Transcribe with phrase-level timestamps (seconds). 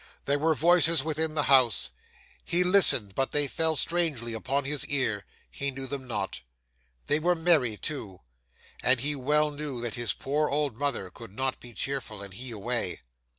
[0.25, 1.91] There were voices within the house.
[2.43, 6.41] He listened, but they fell strangely upon his ear; he knew them not.
[7.05, 8.21] They were merry too;
[8.81, 12.49] and he well knew that his poor old mother could not be cheerful, and he
[12.49, 13.01] away.